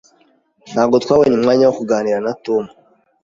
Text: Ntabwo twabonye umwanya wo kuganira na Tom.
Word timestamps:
Ntabwo 0.73 0.95
twabonye 1.03 1.35
umwanya 1.35 1.63
wo 1.67 1.75
kuganira 1.79 2.17
na 2.25 2.33
Tom. 2.45 2.63